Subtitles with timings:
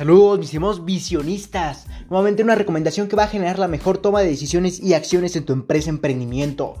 [0.00, 1.86] Saludos, mis estimados visionistas.
[2.08, 5.44] Nuevamente una recomendación que va a generar la mejor toma de decisiones y acciones en
[5.44, 6.76] tu empresa emprendimiento.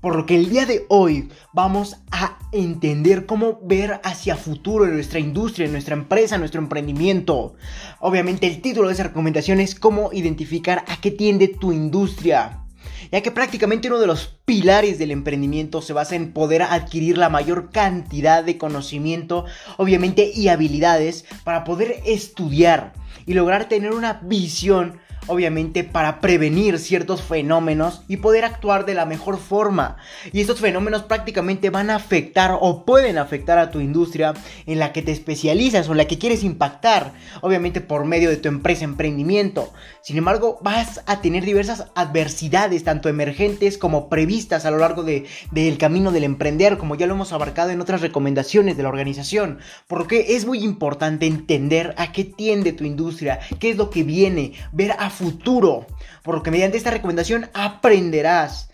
[0.00, 4.94] Por lo que el día de hoy vamos a entender cómo ver hacia futuro en
[4.94, 7.56] nuestra industria, en nuestra empresa, en nuestro emprendimiento.
[8.00, 12.61] Obviamente el título de esa recomendación es cómo identificar a qué tiende tu industria
[13.10, 17.28] ya que prácticamente uno de los pilares del emprendimiento se basa en poder adquirir la
[17.28, 19.44] mayor cantidad de conocimiento,
[19.76, 22.92] obviamente, y habilidades para poder estudiar
[23.26, 29.06] y lograr tener una visión obviamente para prevenir ciertos fenómenos y poder actuar de la
[29.06, 29.96] mejor forma.
[30.32, 34.34] Y estos fenómenos prácticamente van a afectar o pueden afectar a tu industria
[34.66, 38.36] en la que te especializas o en la que quieres impactar, obviamente por medio de
[38.36, 39.72] tu empresa emprendimiento.
[40.02, 45.26] Sin embargo, vas a tener diversas adversidades, tanto emergentes como previstas a lo largo del
[45.50, 49.58] de, camino del emprender, como ya lo hemos abarcado en otras recomendaciones de la organización.
[49.86, 54.52] Porque es muy importante entender a qué tiende tu industria, qué es lo que viene,
[54.72, 55.86] ver futuro.
[56.22, 58.70] Por lo que mediante esta recomendación aprenderás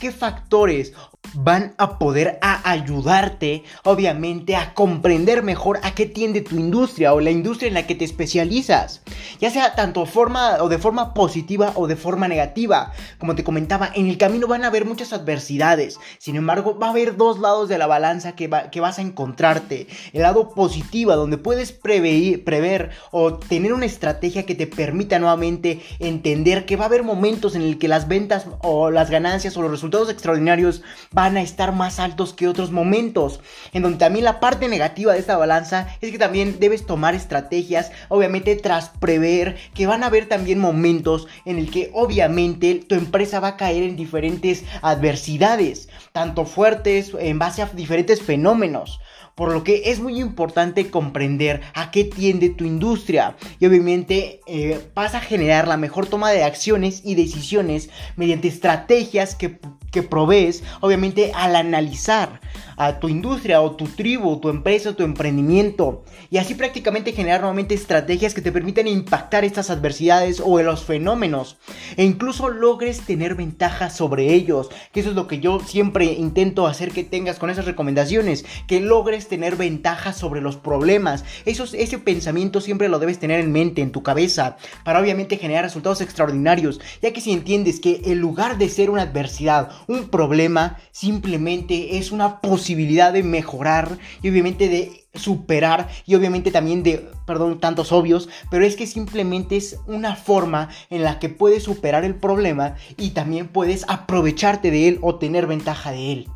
[0.00, 0.92] qué factores
[1.34, 7.20] van a poder a ayudarte, obviamente, a comprender mejor a qué tiende tu industria o
[7.20, 9.02] la industria en la que te especializas.
[9.40, 12.92] Ya sea tanto forma o de forma positiva o de forma negativa.
[13.18, 15.98] Como te comentaba, en el camino van a haber muchas adversidades.
[16.18, 19.86] Sin embargo, va a haber dos lados de la balanza que, que vas a encontrarte.
[20.12, 25.80] El lado positivo, donde puedes prever, prever o tener una estrategia que te permita nuevamente
[25.98, 29.62] entender que va a haber momentos en el que las ventas o las ganancias o
[29.62, 33.40] los resultados extraordinarios van a estar más altos que otros momentos.
[33.72, 37.92] En donde también la parte negativa de esta balanza es que también debes tomar estrategias,
[38.08, 43.40] obviamente tras prever que van a haber también momentos en el que obviamente tu empresa
[43.40, 49.00] va a caer en diferentes adversidades, tanto fuertes en base a diferentes fenómenos
[49.34, 53.36] por lo que es muy importante comprender a qué tiende tu industria.
[53.60, 59.34] Y obviamente eh, vas a generar la mejor toma de acciones y decisiones mediante estrategias
[59.34, 59.58] que
[59.92, 62.40] que provees, obviamente al analizar
[62.76, 66.04] a tu industria o tu tribu, tu empresa, tu emprendimiento.
[66.30, 71.58] Y así prácticamente generar nuevamente estrategias que te permitan impactar estas adversidades o los fenómenos.
[71.96, 76.66] E incluso logres tener ventaja sobre ellos, que eso es lo que yo siempre intento
[76.66, 81.24] hacer que tengas con esas recomendaciones, que logres tener ventaja sobre los problemas.
[81.44, 85.64] Eso, ese pensamiento siempre lo debes tener en mente, en tu cabeza, para obviamente generar
[85.64, 90.78] resultados extraordinarios, ya que si entiendes que en lugar de ser una adversidad un problema
[90.90, 97.60] simplemente es una posibilidad de mejorar y obviamente de superar y obviamente también de, perdón,
[97.60, 102.14] tantos obvios, pero es que simplemente es una forma en la que puedes superar el
[102.14, 106.28] problema y también puedes aprovecharte de él o tener ventaja de él.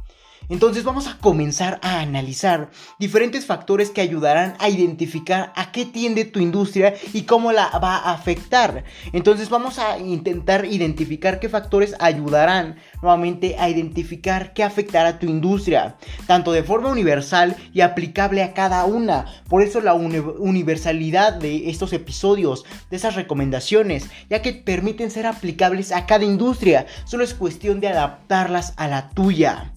[0.49, 6.25] Entonces vamos a comenzar a analizar diferentes factores que ayudarán a identificar a qué tiende
[6.25, 8.85] tu industria y cómo la va a afectar.
[9.13, 15.97] Entonces vamos a intentar identificar qué factores ayudarán nuevamente a identificar qué afectará tu industria,
[16.27, 19.27] tanto de forma universal y aplicable a cada una.
[19.49, 25.93] Por eso la universalidad de estos episodios, de esas recomendaciones, ya que permiten ser aplicables
[25.93, 26.87] a cada industria.
[27.05, 29.73] Solo es cuestión de adaptarlas a la tuya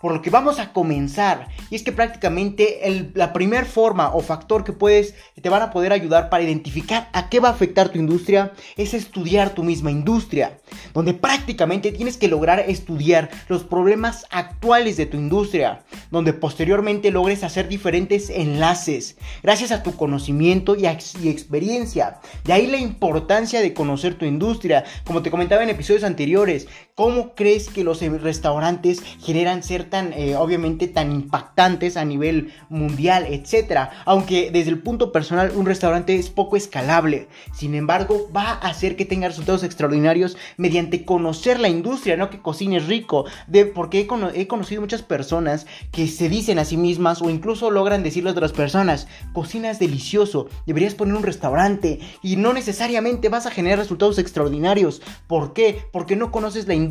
[0.00, 1.48] por lo que vamos a comenzar.
[1.68, 5.92] Y es que prácticamente la primer forma o factor que puedes, te van a poder
[5.92, 10.58] ayudar para identificar a qué va a afectar tu industria es estudiar tu misma industria.
[10.94, 15.84] Donde prácticamente tienes que lograr estudiar los problemas actuales de tu industria.
[16.10, 19.16] Donde posteriormente logres hacer diferentes enlaces.
[19.42, 22.20] Gracias a tu conocimiento y, y experiencia.
[22.44, 24.84] De ahí la importancia de conocer tu industria.
[25.04, 26.68] Como te comentaba en episodios anteriores.
[27.00, 33.24] ¿Cómo crees que los restaurantes generan ser tan, eh, obviamente, tan impactantes a nivel mundial,
[33.26, 33.90] etcétera.
[34.04, 37.28] Aunque desde el punto personal un restaurante es poco escalable.
[37.54, 42.42] Sin embargo, va a hacer que tenga resultados extraordinarios mediante conocer la industria, no que
[42.42, 43.24] cocines rico.
[43.46, 47.70] De, porque he, he conocido muchas personas que se dicen a sí mismas o incluso
[47.70, 53.46] logran decirle a otras personas, cocinas delicioso, deberías poner un restaurante y no necesariamente vas
[53.46, 55.00] a generar resultados extraordinarios.
[55.26, 55.86] ¿Por qué?
[55.92, 56.89] Porque no conoces la industria.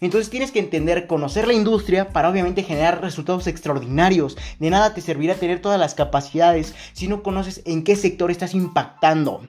[0.00, 4.36] Entonces tienes que entender, conocer la industria para obviamente generar resultados extraordinarios.
[4.58, 8.54] De nada te servirá tener todas las capacidades si no conoces en qué sector estás
[8.54, 9.42] impactando.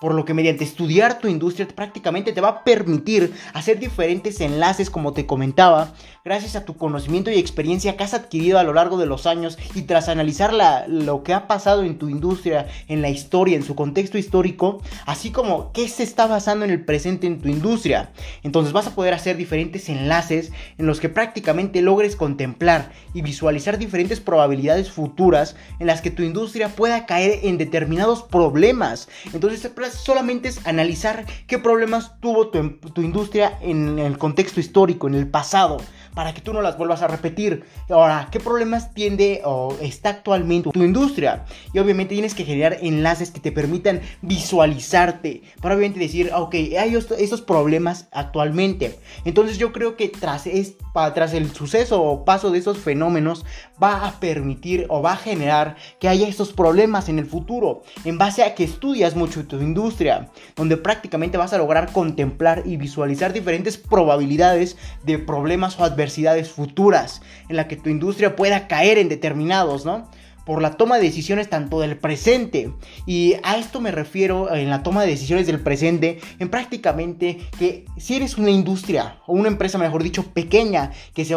[0.00, 4.90] Por lo que mediante estudiar tu industria prácticamente te va a permitir hacer diferentes enlaces
[4.90, 5.92] como te comentaba,
[6.24, 9.58] gracias a tu conocimiento y experiencia que has adquirido a lo largo de los años
[9.74, 10.52] y tras analizar
[10.88, 15.30] lo que ha pasado en tu industria, en la historia, en su contexto histórico, así
[15.30, 18.10] como qué se está basando en el presente en tu industria.
[18.42, 23.78] Entonces vas a poder hacer diferentes enlaces en los que prácticamente logres contemplar y visualizar
[23.78, 29.08] diferentes probabilidades futuras en las que tu industria pueda caer en determinados problemas.
[29.32, 29.55] Entonces
[29.94, 35.28] solamente es analizar qué problemas tuvo tu, tu industria en el contexto histórico, en el
[35.28, 35.78] pasado
[36.16, 37.66] para que tú no las vuelvas a repetir.
[37.90, 41.44] Ahora, ¿qué problemas tiende o está actualmente tu industria?
[41.74, 46.96] Y obviamente tienes que generar enlaces que te permitan visualizarte, para obviamente decir, ok, hay
[46.96, 48.98] estos problemas actualmente.
[49.26, 50.76] Entonces yo creo que tras, es,
[51.14, 53.44] tras el suceso o paso de esos fenómenos,
[53.80, 58.16] va a permitir o va a generar que haya estos problemas en el futuro, en
[58.16, 63.34] base a que estudias mucho tu industria, donde prácticamente vas a lograr contemplar y visualizar
[63.34, 66.05] diferentes probabilidades de problemas o adversidades
[66.50, 70.08] futuras en la que tu industria pueda caer en determinados, ¿no?
[70.46, 72.72] por la toma de decisiones tanto del presente.
[73.04, 77.84] Y a esto me refiero en la toma de decisiones del presente, en prácticamente que
[77.98, 81.34] si eres una industria, o una empresa mejor dicho, pequeña, que se,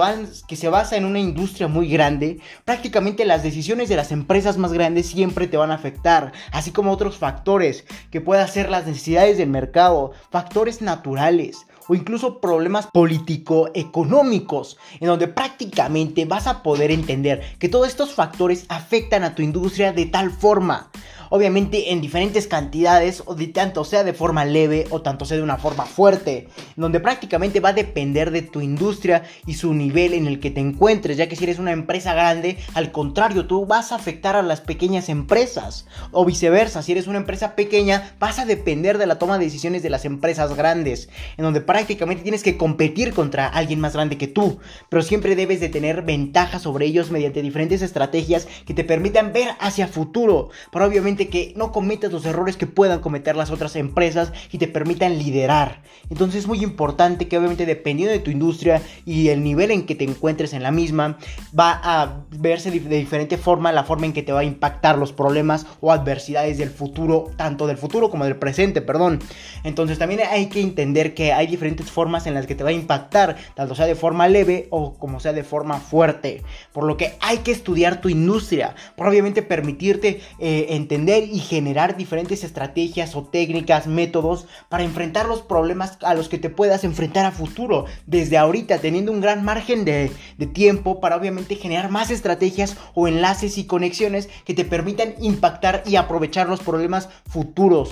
[0.47, 4.71] que se basa en una industria muy grande, prácticamente las decisiones de las empresas más
[4.71, 9.39] grandes siempre te van a afectar, así como otros factores que puedan ser las necesidades
[9.39, 17.41] del mercado, factores naturales, o incluso problemas político-económicos, en donde prácticamente vas a poder entender
[17.59, 20.91] que todos estos factores afectan a tu industria de tal forma
[21.29, 25.43] obviamente en diferentes cantidades, o de tanto sea de forma leve o tanto sea de
[25.43, 30.27] una forma fuerte, donde prácticamente va a depender de tu industria y su nivel en
[30.27, 33.91] el que te encuentres, ya que si eres una empresa grande, al contrario, tú vas
[33.91, 38.45] a afectar a las pequeñas empresas, o viceversa, si eres una empresa pequeña, vas a
[38.45, 42.57] depender de la toma de decisiones de las empresas grandes, en donde prácticamente tienes que
[42.57, 44.59] competir contra alguien más grande que tú,
[44.89, 49.49] pero siempre debes de tener ventaja sobre ellos mediante diferentes estrategias que te permitan ver
[49.59, 54.31] hacia futuro, para obviamente que no cometas los errores que puedan cometer las otras empresas
[54.51, 55.81] y te permitan liderar.
[56.09, 59.95] Entonces es muy importante que obviamente dependiendo de tu industria y el nivel en que
[59.95, 61.17] te encuentres en la misma,
[61.57, 65.11] va a verse de diferente forma la forma en que te va a impactar los
[65.11, 69.19] problemas o adversidades del futuro, tanto del futuro como del presente, perdón.
[69.63, 72.73] Entonces también hay que entender que hay diferentes formas en las que te va a
[72.73, 76.43] impactar, tanto sea de forma leve o como sea de forma fuerte.
[76.71, 81.97] Por lo que hay que estudiar tu industria, por obviamente permitirte eh, entender y generar
[81.97, 87.25] diferentes estrategias o técnicas, métodos para enfrentar los problemas a los que te puedas enfrentar
[87.25, 87.85] a futuro.
[88.05, 93.07] Desde ahorita, teniendo un gran margen de, de tiempo para obviamente generar más estrategias o
[93.07, 97.91] enlaces y conexiones que te permitan impactar y aprovechar los problemas futuros.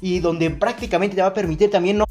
[0.00, 2.06] Y donde prácticamente te va a permitir también no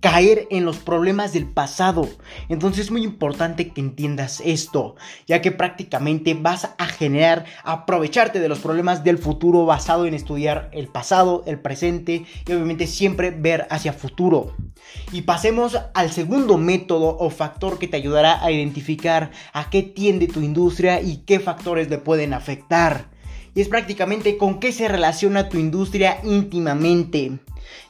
[0.00, 2.08] caer en los problemas del pasado.
[2.48, 8.48] Entonces es muy importante que entiendas esto, ya que prácticamente vas a generar, aprovecharte de
[8.48, 13.66] los problemas del futuro basado en estudiar el pasado, el presente y obviamente siempre ver
[13.70, 14.56] hacia futuro.
[15.12, 20.26] Y pasemos al segundo método o factor que te ayudará a identificar a qué tiende
[20.26, 23.19] tu industria y qué factores le pueden afectar.
[23.54, 27.40] Y es prácticamente con qué se relaciona tu industria íntimamente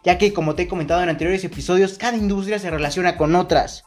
[0.04, 3.84] ya que como te he comentado en anteriores episodios, cada industria se relaciona con otras.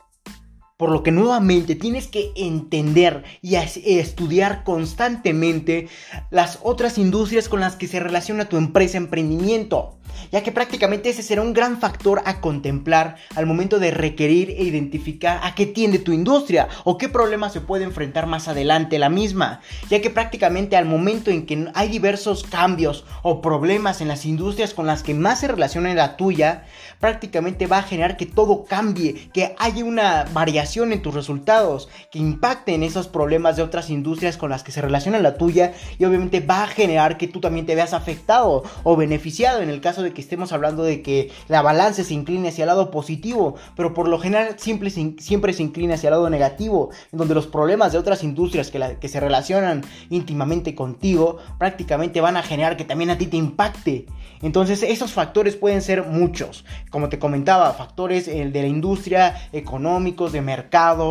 [0.77, 5.87] Por lo que nuevamente tienes que entender y estudiar constantemente
[6.31, 9.97] las otras industrias con las que se relaciona tu empresa emprendimiento
[10.31, 14.63] ya que prácticamente ese será un gran factor a contemplar al momento de requerir e
[14.63, 19.09] identificar a qué tiende tu industria o qué problemas se puede enfrentar más adelante la
[19.09, 24.25] misma, ya que prácticamente al momento en que hay diversos cambios o problemas en las
[24.25, 26.65] industrias con las que más se relaciona la tuya,
[26.99, 30.25] prácticamente va a generar que todo cambie, que haya una
[30.63, 34.81] en tus resultados, que impacte en esos problemas de otras industrias con las que se
[34.81, 38.95] relaciona la tuya y obviamente va a generar que tú también te veas afectado o
[38.95, 42.63] beneficiado en el caso de que estemos hablando de que la balanza se incline hacia
[42.63, 46.91] el lado positivo, pero por lo general siempre, siempre se inclina hacia el lado negativo,
[47.11, 52.37] en donde los problemas de otras industrias que, que se relacionan íntimamente contigo prácticamente van
[52.37, 54.05] a generar que también a ti te impacte.
[54.41, 60.33] Entonces esos factores pueden ser muchos, como te comentaba, factores eh, de la industria, económicos,
[60.33, 60.52] de mercado,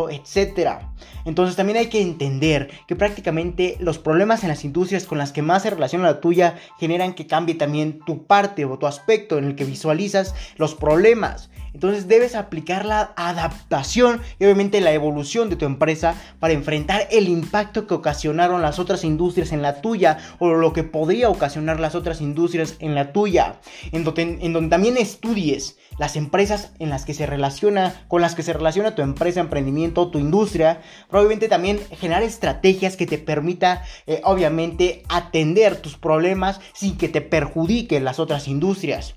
[0.09, 0.79] etc.
[1.25, 5.41] Entonces también hay que entender que prácticamente los problemas en las industrias con las que
[5.41, 9.45] más se relaciona la tuya generan que cambie también tu parte o tu aspecto en
[9.45, 11.49] el que visualizas los problemas.
[11.73, 17.27] Entonces debes aplicar la adaptación y obviamente la evolución de tu empresa para enfrentar el
[17.27, 21.95] impacto que ocasionaron las otras industrias en la tuya o lo que podría ocasionar las
[21.95, 23.59] otras industrias en la tuya.
[23.91, 28.53] En donde, también estudies las empresas en las que se relaciona, con las que se
[28.53, 35.03] relaciona tu empresa, emprendimiento, tu industria, probablemente también generar estrategias que te permita, eh, obviamente,
[35.09, 39.15] atender tus problemas sin que te perjudiquen las otras industrias.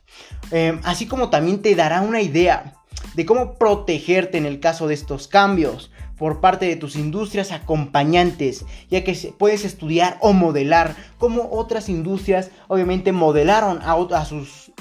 [0.52, 2.74] Eh, así como también te dará una idea
[3.14, 8.64] de cómo protegerte en el caso de estos cambios por parte de tus industrias acompañantes,
[8.90, 14.72] ya que puedes estudiar o modelar cómo otras industrias obviamente modelaron a sus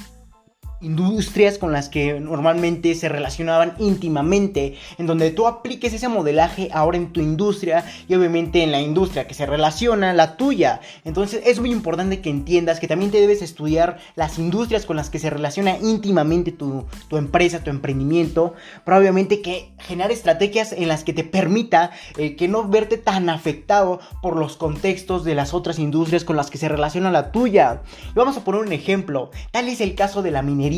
[0.82, 6.98] industrias con las que normalmente se relacionaban íntimamente, en donde tú apliques ese modelaje ahora
[6.98, 10.82] en tu industria y obviamente en la industria que se relaciona, la tuya.
[11.03, 15.10] Entonces es muy importante que entiendas que también te debes estudiar las industrias con las
[15.10, 18.53] que se relaciona íntimamente tu, empresa, tu emprendimiento,
[18.84, 23.29] pero obviamente que generar estrategias en las que te permita eh, que no verte tan
[23.29, 27.82] afectado por los contextos de las otras industrias con las que se relaciona la tuya.
[28.13, 30.75] Vamos a poner un ejemplo, tal es el caso de la minería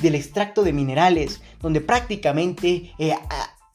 [0.00, 3.14] del extracto de minerales, donde prácticamente eh,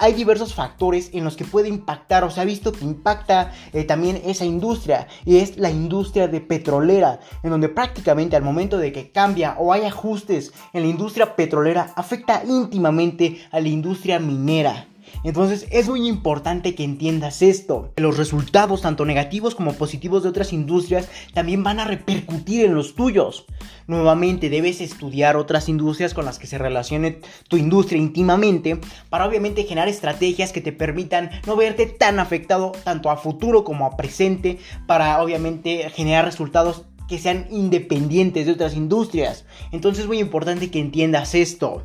[0.02, 3.84] hay diversos factores en los que puede impactar o se ha visto que impacta eh,
[3.84, 8.94] también esa industria y es la industria de petrolera en donde prácticamente al momento de
[8.94, 14.88] que cambia o hay ajustes en la industria petrolera afecta íntimamente a la industria minera.
[15.24, 17.92] Entonces es muy importante que entiendas esto.
[17.98, 22.96] Los resultados, tanto negativos como positivos de otras industrias, también van a repercutir en los
[22.96, 23.46] tuyos.
[23.88, 29.64] Nuevamente debes estudiar otras industrias con las que se relacione tu industria íntimamente para obviamente
[29.64, 34.60] generar estrategias que te permitan no verte tan afectado tanto a futuro como a presente
[34.88, 39.46] para obviamente generar resultados que sean independientes de otras industrias.
[39.72, 41.84] Entonces es muy importante que entiendas esto.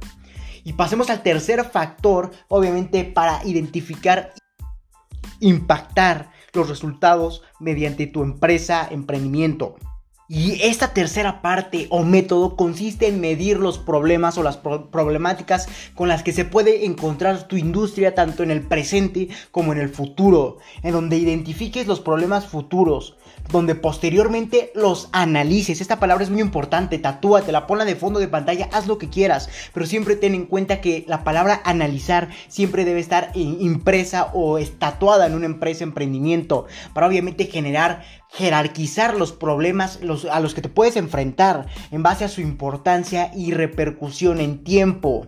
[0.64, 4.32] Y pasemos al tercer factor, obviamente, para identificar,
[5.40, 9.76] impactar los resultados mediante tu empresa, emprendimiento.
[10.26, 16.08] Y esta tercera parte o método consiste en medir los problemas o las problemáticas con
[16.08, 20.56] las que se puede encontrar tu industria tanto en el presente como en el futuro,
[20.82, 23.18] en donde identifiques los problemas futuros,
[23.50, 25.82] donde posteriormente los analices.
[25.82, 29.50] Esta palabra es muy importante, tatúatela, ponla de fondo de pantalla, haz lo que quieras,
[29.74, 35.26] pero siempre ten en cuenta que la palabra analizar siempre debe estar impresa o estatuada
[35.26, 36.64] en una empresa, emprendimiento,
[36.94, 40.00] para obviamente generar jerarquizar los problemas
[40.30, 45.26] a los que te puedes enfrentar en base a su importancia y repercusión en tiempo.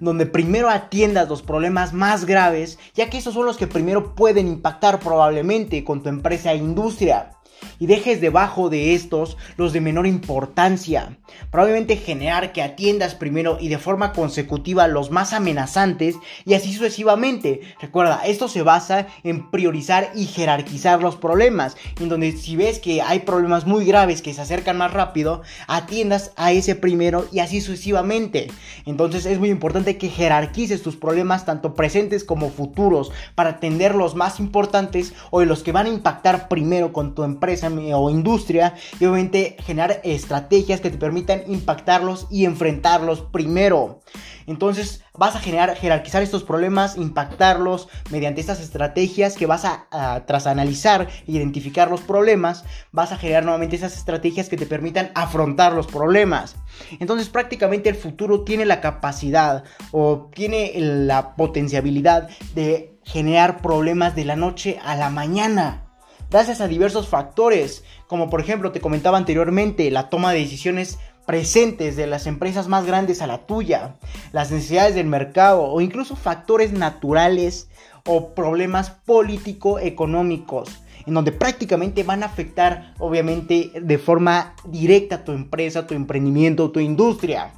[0.00, 4.46] Donde primero atiendas los problemas más graves, ya que esos son los que primero pueden
[4.46, 7.30] impactar probablemente con tu empresa e industria
[7.78, 11.18] y dejes debajo de estos los de menor importancia.
[11.50, 17.60] Probablemente generar que atiendas primero y de forma consecutiva los más amenazantes y así sucesivamente.
[17.80, 23.02] Recuerda, esto se basa en priorizar y jerarquizar los problemas, en donde si ves que
[23.02, 27.60] hay problemas muy graves que se acercan más rápido, atiendas a ese primero y así
[27.60, 28.48] sucesivamente.
[28.84, 34.14] Entonces es muy importante que jerarquices tus problemas tanto presentes como futuros para atender los
[34.14, 39.04] más importantes o los que van a impactar primero con tu empresa o industria y
[39.04, 44.00] obviamente generar estrategias que te permitan impactarlos y enfrentarlos primero.
[44.46, 50.46] Entonces vas a generar, jerarquizar estos problemas, impactarlos mediante estas estrategias que vas a, tras
[50.46, 55.72] analizar e identificar los problemas, vas a generar nuevamente esas estrategias que te permitan afrontar
[55.72, 56.56] los problemas.
[57.00, 64.24] Entonces prácticamente el futuro tiene la capacidad o tiene la potencialidad de generar problemas de
[64.24, 65.86] la noche a la mañana
[66.30, 71.96] gracias a diversos factores, como por ejemplo te comentaba anteriormente, la toma de decisiones presentes
[71.96, 73.96] de las empresas más grandes a la tuya,
[74.32, 77.68] las necesidades del mercado o incluso factores naturales
[78.06, 85.32] o problemas político-económicos en donde prácticamente van a afectar obviamente de forma directa a tu
[85.32, 87.52] empresa, tu emprendimiento, tu industria.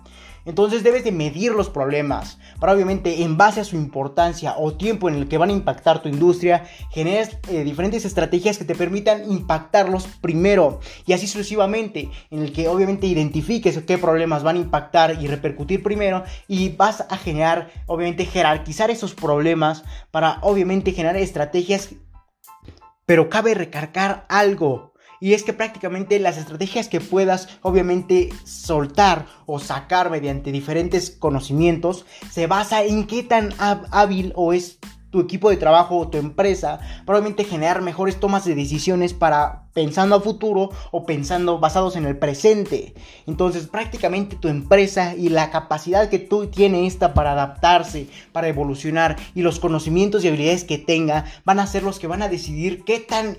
[0.48, 5.10] Entonces debes de medir los problemas para obviamente en base a su importancia o tiempo
[5.10, 9.30] en el que van a impactar tu industria, generes eh, diferentes estrategias que te permitan
[9.30, 15.22] impactarlos primero y así sucesivamente, en el que obviamente identifiques qué problemas van a impactar
[15.22, 21.90] y repercutir primero y vas a generar, obviamente jerarquizar esos problemas para obviamente generar estrategias
[23.04, 24.88] pero cabe recargar algo.
[25.20, 32.06] Y es que prácticamente las estrategias que puedas obviamente soltar o sacar mediante diferentes conocimientos
[32.30, 34.78] se basa en qué tan hábil o es
[35.10, 40.16] tu equipo de trabajo o tu empresa, probablemente generar mejores tomas de decisiones para pensando
[40.16, 42.94] a futuro o pensando basados en el presente.
[43.26, 49.16] Entonces, prácticamente tu empresa y la capacidad que tú tienes esta para adaptarse, para evolucionar
[49.34, 52.84] y los conocimientos y habilidades que tenga van a ser los que van a decidir
[52.84, 53.38] qué tan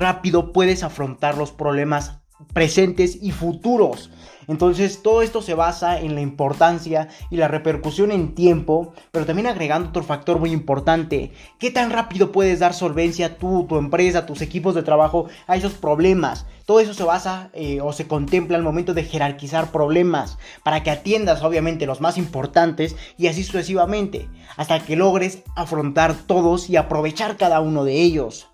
[0.00, 2.20] rápido puedes afrontar los problemas
[2.52, 4.10] presentes y futuros.
[4.48, 9.46] Entonces todo esto se basa en la importancia y la repercusión en tiempo, pero también
[9.46, 11.30] agregando otro factor muy importante,
[11.60, 15.74] qué tan rápido puedes dar solvencia tú, tu empresa, tus equipos de trabajo a esos
[15.74, 16.46] problemas.
[16.66, 20.90] Todo eso se basa eh, o se contempla al momento de jerarquizar problemas para que
[20.90, 27.36] atiendas obviamente los más importantes y así sucesivamente, hasta que logres afrontar todos y aprovechar
[27.36, 28.48] cada uno de ellos.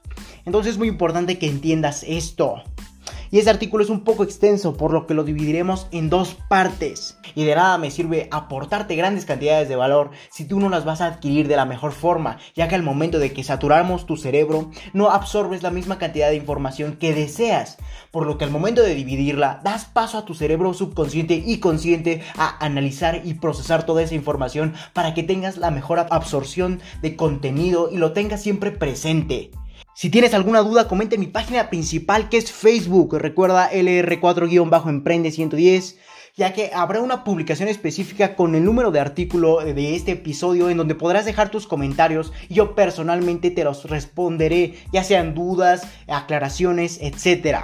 [0.46, 2.62] Entonces es muy importante que entiendas esto.
[3.30, 7.18] Y este artículo es un poco extenso, por lo que lo dividiremos en dos partes.
[7.34, 11.00] Y de nada me sirve aportarte grandes cantidades de valor si tú no las vas
[11.00, 14.70] a adquirir de la mejor forma, ya que al momento de que saturamos tu cerebro,
[14.92, 17.78] no absorbes la misma cantidad de información que deseas.
[18.12, 22.22] Por lo que al momento de dividirla, das paso a tu cerebro subconsciente y consciente
[22.38, 27.90] a analizar y procesar toda esa información para que tengas la mejor absorción de contenido
[27.90, 29.50] y lo tengas siempre presente.
[29.98, 33.16] Si tienes alguna duda, comenta en mi página principal que es Facebook.
[33.16, 35.96] Recuerda LR4-Emprende 110
[36.36, 40.76] ya que habrá una publicación específica con el número de artículo de este episodio en
[40.76, 46.98] donde podrás dejar tus comentarios y yo personalmente te los responderé, ya sean dudas, aclaraciones,
[47.00, 47.60] etc.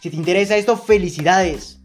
[0.00, 1.80] Si te interesa esto, felicidades.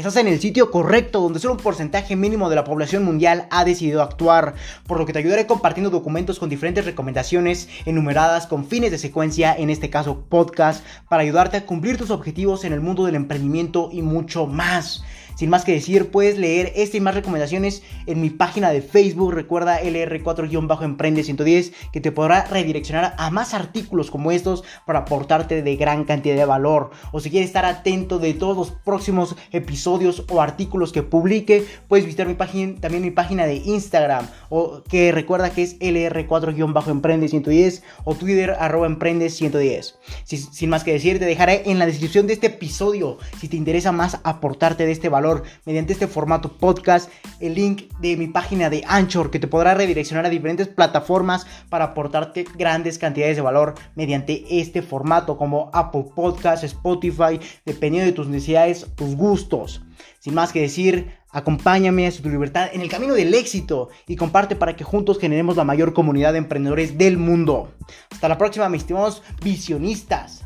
[0.00, 3.66] Estás en el sitio correcto donde solo un porcentaje mínimo de la población mundial ha
[3.66, 4.54] decidido actuar,
[4.86, 9.54] por lo que te ayudaré compartiendo documentos con diferentes recomendaciones enumeradas con fines de secuencia,
[9.54, 13.90] en este caso podcast, para ayudarte a cumplir tus objetivos en el mundo del emprendimiento
[13.92, 15.04] y mucho más.
[15.36, 19.32] Sin más que decir, puedes leer este y más recomendaciones en mi página de Facebook.
[19.32, 25.76] Recuerda LR4-Emprende 110 que te podrá redireccionar a más artículos como estos para aportarte de
[25.76, 26.90] gran cantidad de valor.
[27.12, 29.89] O si quieres estar atento de todos los próximos episodios
[30.28, 34.26] o artículos que publique, puedes visitar mi página, también mi página de Instagram.
[34.48, 39.98] O que recuerda que es LR4-Emprende 110 o Twitter arroba emprende 110.
[40.24, 43.92] sin más que decir, te dejaré en la descripción de este episodio si te interesa
[43.92, 48.82] más aportarte de este valor mediante este formato podcast, el link de mi página de
[48.86, 54.60] Anchor que te podrá redireccionar a diferentes plataformas para aportarte grandes cantidades de valor mediante
[54.60, 59.69] este formato como Apple Podcast, Spotify, dependiendo de tus necesidades, tus gustos.
[60.18, 64.56] Sin más que decir, acompáñame a tu libertad en el camino del éxito y comparte
[64.56, 67.72] para que juntos generemos la mayor comunidad de emprendedores del mundo.
[68.10, 70.44] Hasta la próxima, mis estimados visionistas.